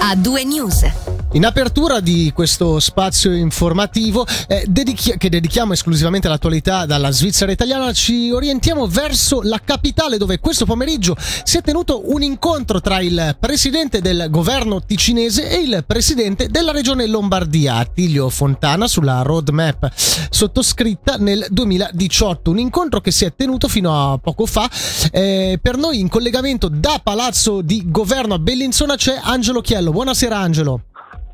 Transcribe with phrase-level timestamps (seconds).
[0.00, 1.11] A due news.
[1.34, 7.90] In apertura di questo spazio informativo eh, dedichi- che dedichiamo esclusivamente all'attualità dalla Svizzera italiana,
[7.94, 13.34] ci orientiamo verso la capitale dove questo pomeriggio si è tenuto un incontro tra il
[13.40, 21.16] presidente del governo ticinese e il presidente della regione Lombardia, Attilio Fontana, sulla roadmap sottoscritta
[21.16, 22.50] nel 2018.
[22.50, 24.68] Un incontro che si è tenuto fino a poco fa.
[25.10, 29.92] Eh, per noi in collegamento da Palazzo di Governo a Bellinzona c'è Angelo Chiello.
[29.92, 30.82] Buonasera Angelo.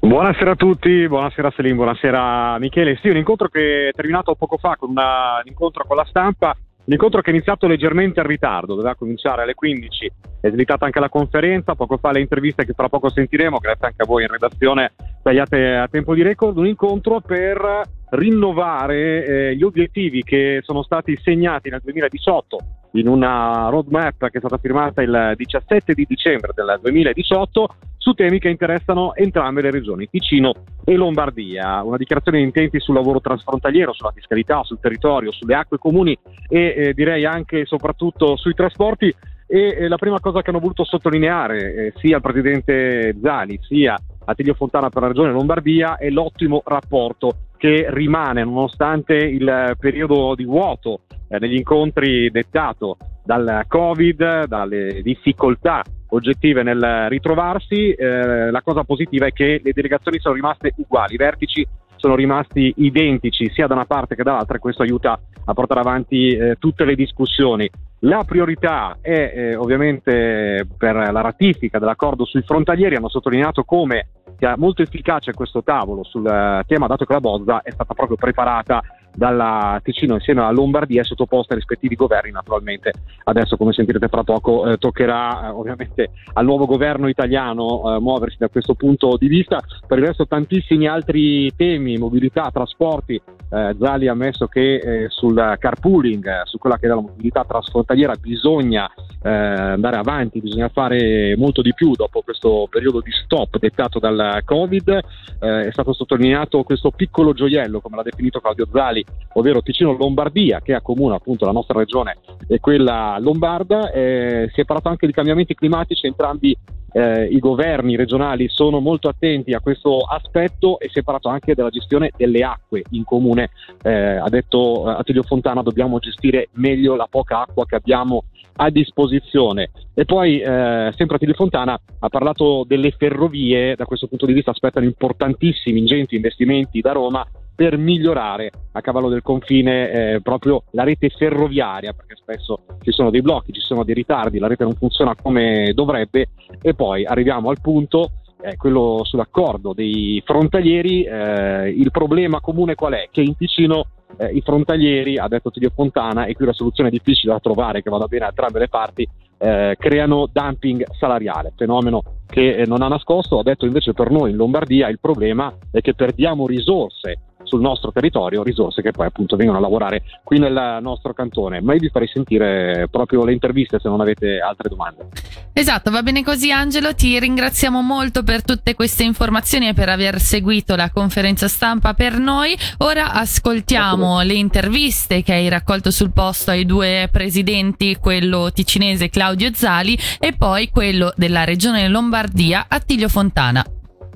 [0.09, 2.97] Buonasera a tutti, buonasera Selim, buonasera Michele.
[3.03, 6.57] Sì, un incontro che è terminato poco fa con una, un incontro con la stampa,
[6.57, 10.99] un incontro che è iniziato leggermente in ritardo, doveva cominciare alle 15, è slittata anche
[10.99, 14.31] la conferenza, poco fa le interviste che fra poco sentiremo, grazie anche a voi in
[14.31, 20.83] redazione, tagliate a tempo di record, un incontro per rinnovare eh, gli obiettivi che sono
[20.83, 22.59] stati segnati nel 2018
[22.93, 27.75] in una roadmap che è stata firmata il 17 di dicembre del 2018
[28.09, 31.83] su temi che interessano entrambe le regioni, Ticino e Lombardia.
[31.83, 36.19] Una dichiarazione di intenti sul lavoro transfrontaliero, sulla fiscalità, sul territorio, sulle acque comuni
[36.49, 39.15] e eh, direi anche e soprattutto sui trasporti.
[39.47, 43.99] E eh, la prima cosa che hanno voluto sottolineare eh, sia il presidente Zali sia
[44.25, 50.45] Attilio Fontana per la regione Lombardia è l'ottimo rapporto che rimane nonostante il periodo di
[50.45, 57.93] vuoto eh, negli incontri dettato dal Covid, dalle difficoltà oggettive nel ritrovarsi.
[57.93, 62.73] Eh, la cosa positiva è che le delegazioni sono rimaste uguali, i vertici sono rimasti
[62.77, 66.85] identici sia da una parte che dall'altra e questo aiuta a portare avanti eh, tutte
[66.85, 67.69] le discussioni.
[68.03, 74.55] La priorità è eh, ovviamente per la ratifica dell'accordo sui frontalieri, hanno sottolineato come sia
[74.57, 78.81] molto efficace questo tavolo sul eh, tema, dato che la bozza è stata proprio preparata
[79.19, 82.93] dalla Ticino insieme alla Lombardia sottoposta ai rispettivi governi naturalmente.
[83.25, 88.37] Adesso come sentirete fra poco eh, toccherà eh, ovviamente al nuovo governo italiano eh, muoversi
[88.39, 89.61] da questo punto di vista.
[89.87, 93.21] Per il resto tantissimi altri temi, mobilità, trasporti.
[93.51, 98.15] Eh, Zali ha ammesso che eh, sul carpooling, su quella che è la mobilità trasfrontaliera
[98.21, 98.89] bisogna
[99.23, 104.43] eh, andare avanti, bisogna fare molto di più dopo questo periodo di stop dettato dal
[104.45, 105.01] Covid.
[105.41, 109.05] è stato sottolineato questo piccolo gioiello, come l'ha definito Claudio Zali,
[109.35, 113.91] ovvero Ticino-Lombardia, che accomuna appunto la nostra regione e quella lombarda.
[113.91, 116.57] Eh, si è parlato anche di cambiamenti climatici, entrambi
[116.93, 121.55] eh, i governi regionali sono molto attenti a questo aspetto e si è parlato anche
[121.55, 123.51] della gestione delle acque in comune.
[123.83, 128.25] Eh, ha detto eh, Attilio Fontana dobbiamo gestire meglio la poca acqua che abbiamo
[128.61, 129.71] a disposizione.
[129.95, 134.51] E poi eh, sempre Attilio Fontana ha parlato delle ferrovie, da questo punto di vista
[134.51, 137.25] aspettano importantissimi, ingenti investimenti da Roma
[137.59, 143.11] per migliorare a cavallo del confine eh, proprio la rete ferroviaria, perché spesso ci sono
[143.11, 146.29] dei blocchi, ci sono dei ritardi, la rete non funziona come dovrebbe
[146.63, 148.11] e poi arriviamo al punto
[148.43, 153.09] eh, quello sull'accordo dei frontalieri, eh, il problema comune qual è?
[153.11, 153.87] Che in Ticino
[154.19, 157.83] eh, i frontalieri, ha detto Tilio Fontana, e qui la soluzione è difficile da trovare,
[157.83, 162.83] che vada bene a entrambe le parti, eh, creano dumping salariale, fenomeno che eh, non
[162.83, 167.19] ha nascosto, ha detto invece per noi in Lombardia il problema è che perdiamo risorse
[167.49, 171.61] sul nostro territorio, risorse che poi appunto vengono a lavorare qui nel nostro cantone.
[171.61, 175.09] Ma io vi farei sentire proprio le interviste se non avete altre domande.
[175.53, 180.21] Esatto, va bene così Angelo, ti ringraziamo molto per tutte queste informazioni e per aver
[180.21, 182.57] seguito la conferenza stampa per noi.
[182.79, 189.51] Ora ascoltiamo le interviste che hai raccolto sul posto ai due presidenti, quello ticinese Claudio
[189.55, 193.65] Zali e poi quello della regione Lombardia Attilio Fontana.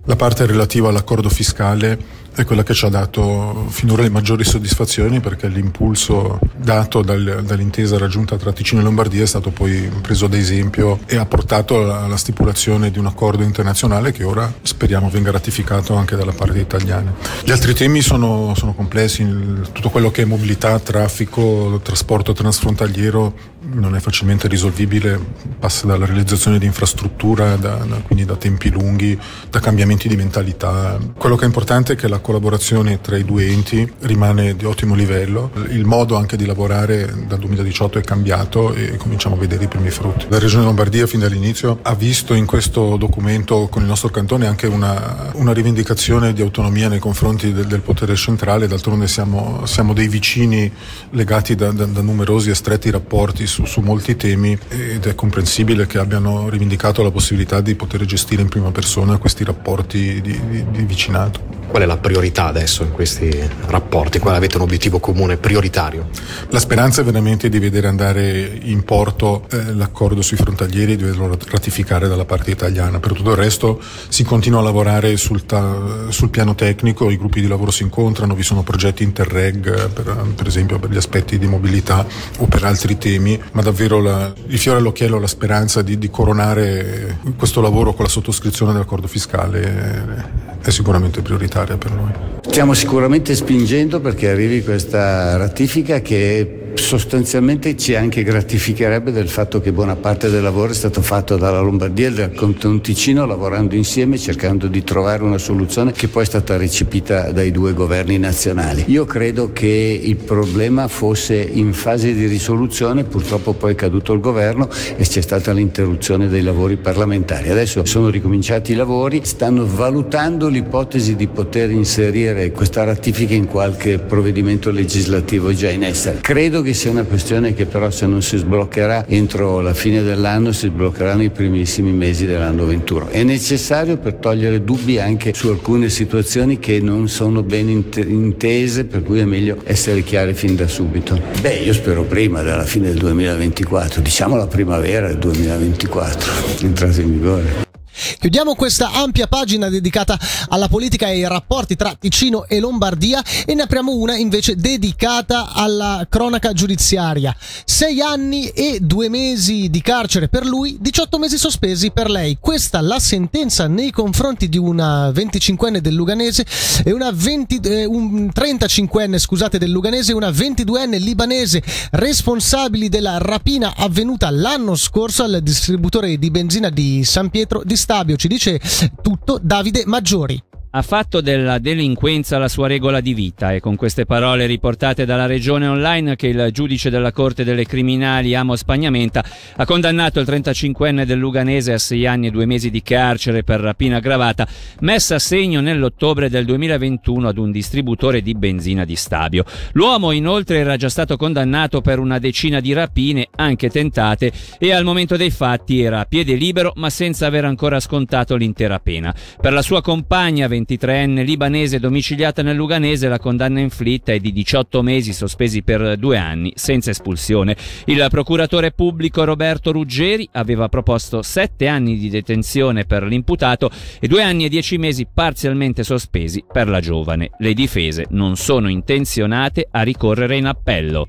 [0.06, 5.20] La parte relativa all'accordo fiscale è quella che ci ha dato finora le maggiori soddisfazioni
[5.20, 10.34] perché l'impulso dato dal, dall'intesa raggiunta tra Ticino e Lombardia è stato poi preso ad
[10.34, 15.31] esempio e ha portato alla, alla stipulazione di un accordo internazionale che ora speriamo venga
[15.31, 17.12] ratificato anche dalla parte italiana.
[17.44, 19.26] Gli altri temi sono, sono complessi,
[19.72, 25.18] tutto quello che è mobilità, traffico, trasporto transfrontaliero non è facilmente risolvibile,
[25.58, 30.98] passa dalla realizzazione di infrastruttura, da, da, quindi da tempi lunghi, da cambiamenti di mentalità.
[31.16, 34.94] Quello che è importante è che la collaborazione tra i due enti rimane di ottimo
[34.94, 39.69] livello, il modo anche di lavorare dal 2018 è cambiato e cominciamo a vedere i
[39.69, 40.26] primi frutti.
[40.28, 44.66] La Regione Lombardia fin dall'inizio ha visto in questo documento con il nostro cantone anche
[44.66, 50.08] una, una rivendicazione di autonomia nei confronti del, del potere centrale, d'altronde siamo, siamo, dei
[50.08, 50.70] vicini
[51.10, 55.87] legati da, da, da numerosi e stretti rapporti su, su, molti temi ed è comprensibile
[55.87, 60.70] che abbiano rivendicato la possibilità di poter gestire in prima persona questi rapporti di, di,
[60.70, 61.51] di vicinato.
[61.67, 63.31] Qual è la priorità adesso in questi
[63.67, 64.19] rapporti?
[64.19, 66.09] Qual avete un obiettivo comune prioritario?
[66.50, 71.05] La speranza è veramente di vedere andare in porto eh, l'accordo sui frontalieri e di
[71.05, 73.00] vederlo ratificare dalla parte italiana.
[73.00, 77.41] Per tutto il resto si continua a lavorare sul, ta- sul piano tecnico, i gruppi
[77.41, 81.47] di lavoro si incontrano, vi sono progetti interreg per, per esempio per gli aspetti di
[81.47, 82.05] mobilità
[82.38, 87.19] o per altri temi, ma davvero la, il fiore all'occhiello, la speranza di, di coronare
[87.37, 92.12] questo lavoro con la sottoscrizione dell'accordo fiscale è sicuramente prioritaria per noi.
[92.47, 99.72] Stiamo sicuramente spingendo perché arrivi questa ratifica che sostanzialmente ci anche gratificherebbe del fatto che
[99.72, 104.19] buona parte del lavoro è stato fatto dalla Lombardia e dal Conte Ticino lavorando insieme
[104.19, 108.84] cercando di trovare una soluzione che poi è stata recepita dai due governi nazionali.
[108.88, 114.20] Io credo che il problema fosse in fase di risoluzione, purtroppo poi è caduto il
[114.20, 117.50] governo e c'è stata l'interruzione dei lavori parlamentari.
[117.50, 123.98] Adesso sono ricominciati i lavori, stanno valutando l'ipotesi di poter inserire questa ratifica in qualche
[123.98, 126.20] provvedimento legislativo già in essere.
[126.20, 130.53] Credo che sia una questione che però se non si sbloccherà entro la fine dell'anno
[130.53, 133.09] si sbloccherà nei primissimi mesi dell'anno 21.
[133.09, 139.03] È necessario per togliere dubbi anche su alcune situazioni che non sono ben intese, per
[139.03, 141.20] cui è meglio essere chiari fin da subito.
[141.41, 146.32] Beh, io spero prima della fine del 2024, diciamo la primavera del 2024,
[146.62, 147.71] entrato in vigore.
[148.19, 150.19] Chiudiamo questa ampia pagina dedicata
[150.49, 155.52] alla politica e ai rapporti tra Ticino e Lombardia e ne apriamo una invece dedicata
[155.52, 157.34] alla cronaca giudiziaria.
[157.64, 162.38] Sei anni e due mesi di carcere per lui, 18 mesi sospesi per lei.
[162.40, 166.44] Questa la sentenza nei confronti di una 25enne del Luganese
[166.84, 171.62] e una 20, eh, un 35enne scusate, del Luganese e una 22enne libanese
[171.93, 178.16] responsabili della rapina avvenuta l'anno scorso al distributore di benzina di San Pietro di Stabio.
[178.16, 178.58] Ci dice
[179.02, 180.42] tutto Davide Maggiori.
[180.74, 185.26] Ha fatto della delinquenza la sua regola di vita e con queste parole riportate dalla
[185.26, 189.22] regione online che il giudice della Corte delle Criminali Amo Spagnamenta
[189.56, 193.60] ha condannato il 35enne del Luganese a sei anni e due mesi di carcere per
[193.60, 194.48] rapina aggravata
[194.80, 199.44] messa a segno nell'ottobre del 2021 ad un distributore di benzina di Stabio.
[199.72, 204.84] L'uomo inoltre era già stato condannato per una decina di rapine, anche tentate, e al
[204.84, 209.14] momento dei fatti era a piede libero ma senza aver ancora scontato l'intera pena.
[209.38, 214.82] Per la sua compagna 23enne libanese domiciliata nel Luganese, la condanna inflitta è di 18
[214.82, 217.56] mesi sospesi per due anni senza espulsione.
[217.87, 223.70] Il procuratore pubblico Roberto Ruggeri aveva proposto 7 anni di detenzione per l'imputato
[224.00, 227.31] e due anni e 10 mesi parzialmente sospesi per la giovane.
[227.38, 231.09] Le difese non sono intenzionate a ricorrere in appello.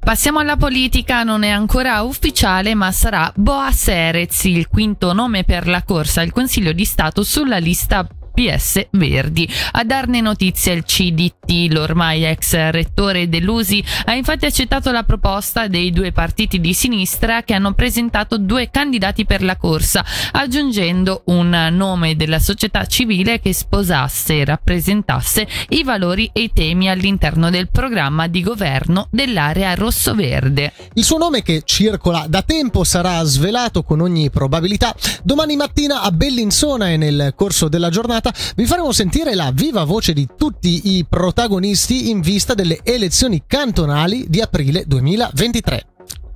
[0.00, 5.68] Passiamo alla politica, non è ancora ufficiale, ma sarà Boas Erez, il quinto nome per
[5.68, 8.08] la corsa al Consiglio di Stato sulla lista
[8.40, 9.46] PS Verdi.
[9.72, 15.90] A darne notizia il CDT, l'ormai ex rettore dell'USI, ha infatti accettato la proposta dei
[15.90, 20.02] due partiti di sinistra che hanno presentato due candidati per la corsa,
[20.32, 26.88] aggiungendo un nome della società civile che sposasse e rappresentasse i valori e i temi
[26.88, 30.72] all'interno del programma di governo dell'area rosso-verde.
[30.94, 36.10] Il suo nome che circola da tempo sarà svelato con ogni probabilità domani mattina a
[36.10, 40.96] Bellinzona e nel corso della giornata puntata vi faremo sentire la viva voce di tutti
[40.96, 45.86] i protagonisti in vista delle elezioni cantonali di aprile 2023.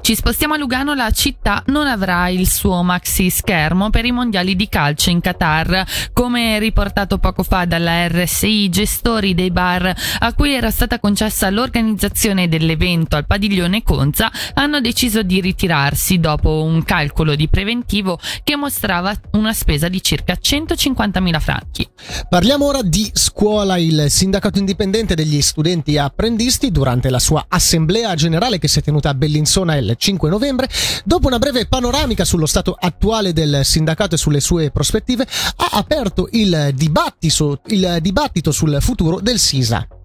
[0.05, 4.55] Ci spostiamo a Lugano, la città non avrà il suo maxi schermo per i mondiali
[4.55, 6.11] di calcio in Qatar.
[6.13, 11.49] Come riportato poco fa dalla RSI, i gestori dei bar a cui era stata concessa
[11.49, 18.57] l'organizzazione dell'evento al padiglione Conza hanno deciso di ritirarsi dopo un calcolo di preventivo che
[18.57, 21.89] mostrava una spesa di circa 150.000 franchi.
[22.29, 23.79] Parliamo ora di scuola.
[23.79, 29.09] Il sindacato indipendente degli studenti apprendisti durante la sua assemblea generale che si è tenuta
[29.09, 30.69] a Bellinzona il 5 novembre,
[31.05, 36.29] dopo una breve panoramica sullo stato attuale del sindacato e sulle sue prospettive, ha aperto
[36.33, 40.04] il dibattito, il dibattito sul futuro del SISA.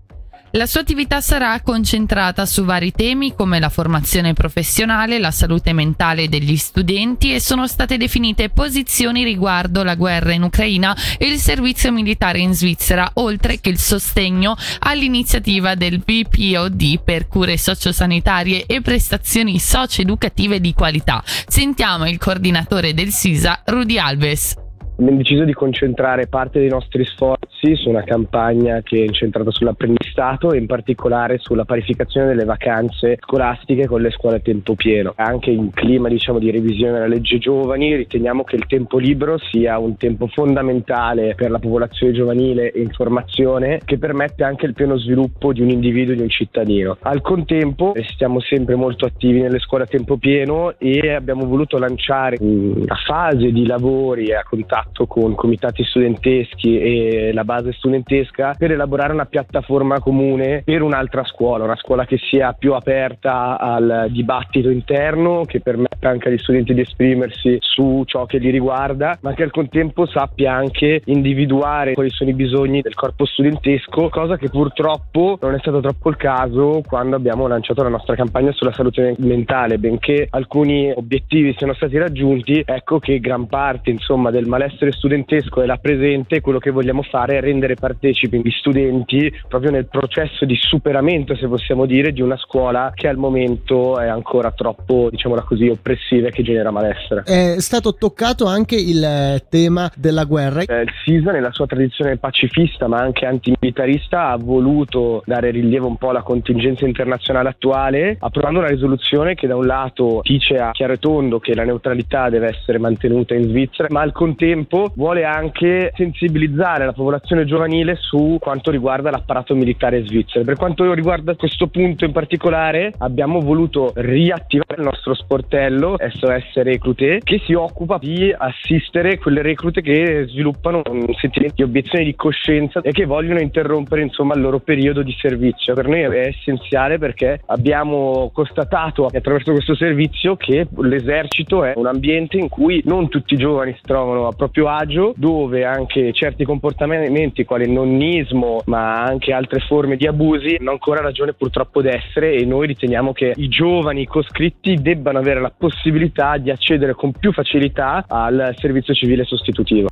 [0.54, 6.28] La sua attività sarà concentrata su vari temi come la formazione professionale, la salute mentale
[6.28, 11.92] degli studenti e sono state definite posizioni riguardo la guerra in Ucraina e il servizio
[11.92, 19.60] militare in Svizzera, oltre che il sostegno all'iniziativa del VPOD per cure sociosanitarie e prestazioni
[19.60, 21.24] socio-educative di qualità.
[21.48, 24.59] Sentiamo il coordinatore del SISA, Rudy Alves.
[25.00, 30.52] Abbiamo deciso di concentrare parte dei nostri sforzi su una campagna che è incentrata sull'apprendistato
[30.52, 35.14] e in particolare sulla parificazione delle vacanze scolastiche con le scuole a tempo pieno.
[35.16, 39.78] Anche in clima diciamo, di revisione della legge giovani riteniamo che il tempo libero sia
[39.78, 45.54] un tempo fondamentale per la popolazione giovanile e informazione che permette anche il pieno sviluppo
[45.54, 46.98] di un individuo di un cittadino.
[47.04, 52.36] Al contempo stiamo sempre molto attivi nelle scuole a tempo pieno e abbiamo voluto lanciare
[52.42, 59.14] una fase di lavori a contatto con comitati studenteschi e la base studentesca per elaborare
[59.14, 65.44] una piattaforma comune per un'altra scuola, una scuola che sia più aperta al dibattito interno,
[65.46, 69.52] che permetta anche agli studenti di esprimersi su ciò che li riguarda, ma che al
[69.52, 75.56] contempo sappia anche individuare quali sono i bisogni del corpo studentesco, cosa che purtroppo non
[75.56, 80.28] è stato troppo il caso quando abbiamo lanciato la nostra campagna sulla salute mentale, benché
[80.30, 85.78] alcuni obiettivi siano stati raggiunti, ecco che gran parte insomma, del malessere studentesco è là
[85.78, 91.36] presente quello che vogliamo fare è rendere partecipi gli studenti proprio nel processo di superamento,
[91.36, 96.28] se possiamo dire, di una scuola che al momento è ancora troppo, diciamola così, oppressiva
[96.28, 97.24] e che genera malessere.
[97.24, 100.62] È stato toccato anche il tema della guerra.
[100.62, 105.98] Eh, il SISA, nella sua tradizione pacifista ma anche antimilitarista, ha voluto dare rilievo un
[105.98, 110.94] po' alla contingenza internazionale attuale, approvando una risoluzione che da un lato dice a chiaro
[110.94, 114.59] e tondo che la neutralità deve essere mantenuta in Svizzera, ma al contempo
[114.96, 120.44] vuole anche sensibilizzare la popolazione giovanile su quanto riguarda l'apparato militare svizzero.
[120.44, 127.20] Per quanto riguarda questo punto in particolare, abbiamo voluto riattivare il nostro sportello SOS Reclute
[127.24, 132.82] che si occupa di assistere quelle reclute che sviluppano un sentimento di obiezione di coscienza
[132.82, 135.74] e che vogliono interrompere insomma il loro periodo di servizio.
[135.74, 142.38] Per noi è essenziale perché abbiamo constatato attraverso questo servizio che l'esercito è un ambiente
[142.38, 147.46] in cui non tutti i giovani si trovano a proprio agio, dove anche certi comportamenti
[147.46, 152.46] quali il nonnismo ma anche altre forme di abusi hanno ancora ragione purtroppo d'essere e
[152.46, 158.04] noi riteniamo che i giovani coscritti debbano avere la possibilità di accedere con più facilità
[158.08, 159.88] al servizio civile sostitutivo.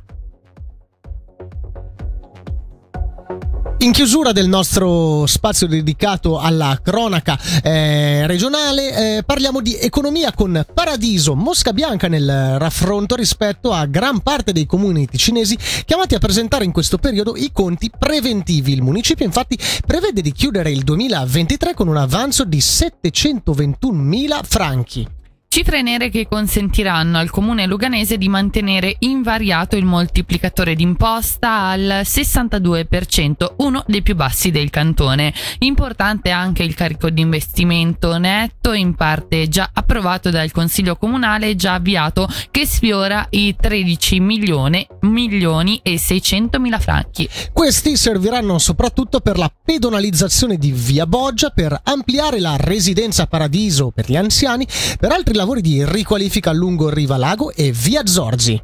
[3.88, 10.62] In chiusura del nostro spazio dedicato alla cronaca eh, regionale eh, parliamo di economia con
[10.74, 16.66] Paradiso Mosca Bianca nel raffronto rispetto a gran parte dei comuni ticinesi chiamati a presentare
[16.66, 18.74] in questo periodo i conti preventivi.
[18.74, 25.17] Il municipio infatti prevede di chiudere il 2023 con un avanzo di 721.000 franchi.
[25.50, 33.54] Cifre nere che consentiranno al comune luganese di mantenere invariato il moltiplicatore d'imposta al 62%,
[33.56, 35.32] uno dei più bassi del cantone.
[35.60, 41.56] Importante anche il carico di investimento netto, in parte già approvato dal Consiglio Comunale e
[41.56, 47.28] già avviato, che sfiora i 13 milioni, milioni e 600 mila franchi.
[47.52, 54.10] Questi serviranno soprattutto per la pedonalizzazione di Via Boggia, per ampliare la residenza Paradiso per
[54.10, 54.66] gli anziani,
[54.98, 58.62] per altri lavori di riqualifica lungo Riva Lago e via Zorzi.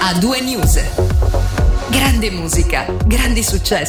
[0.00, 0.80] A due news.
[1.90, 3.84] Grande musica, grandi successi.